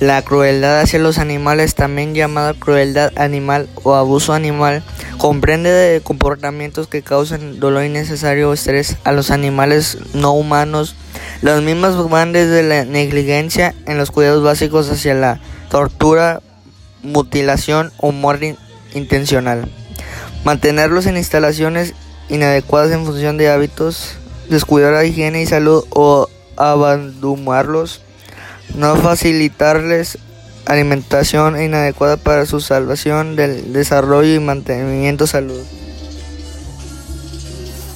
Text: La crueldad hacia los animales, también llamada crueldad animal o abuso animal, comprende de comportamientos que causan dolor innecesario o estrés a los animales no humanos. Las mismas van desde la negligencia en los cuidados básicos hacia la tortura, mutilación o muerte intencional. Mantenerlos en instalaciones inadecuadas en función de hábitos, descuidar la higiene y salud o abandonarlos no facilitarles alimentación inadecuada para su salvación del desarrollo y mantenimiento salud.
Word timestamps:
La 0.00 0.22
crueldad 0.22 0.80
hacia 0.80 1.00
los 1.00 1.18
animales, 1.18 1.74
también 1.74 2.14
llamada 2.14 2.54
crueldad 2.54 3.10
animal 3.16 3.68
o 3.82 3.94
abuso 3.94 4.32
animal, 4.32 4.84
comprende 5.16 5.70
de 5.72 6.00
comportamientos 6.00 6.86
que 6.86 7.02
causan 7.02 7.58
dolor 7.58 7.84
innecesario 7.84 8.48
o 8.48 8.52
estrés 8.52 8.96
a 9.02 9.10
los 9.10 9.32
animales 9.32 9.98
no 10.14 10.34
humanos. 10.34 10.94
Las 11.42 11.62
mismas 11.62 11.96
van 12.08 12.32
desde 12.32 12.62
la 12.62 12.84
negligencia 12.84 13.74
en 13.86 13.98
los 13.98 14.12
cuidados 14.12 14.44
básicos 14.44 14.88
hacia 14.88 15.14
la 15.14 15.40
tortura, 15.68 16.42
mutilación 17.02 17.90
o 17.96 18.12
muerte 18.12 18.56
intencional. 18.94 19.68
Mantenerlos 20.44 21.06
en 21.06 21.16
instalaciones 21.16 21.94
inadecuadas 22.28 22.92
en 22.92 23.04
función 23.04 23.36
de 23.36 23.50
hábitos, 23.50 24.12
descuidar 24.48 24.92
la 24.92 25.04
higiene 25.04 25.42
y 25.42 25.46
salud 25.46 25.84
o 25.90 26.28
abandonarlos 26.56 28.02
no 28.74 28.96
facilitarles 28.96 30.18
alimentación 30.66 31.60
inadecuada 31.60 32.16
para 32.16 32.46
su 32.46 32.60
salvación 32.60 33.36
del 33.36 33.72
desarrollo 33.72 34.34
y 34.34 34.40
mantenimiento 34.40 35.26
salud. 35.26 35.62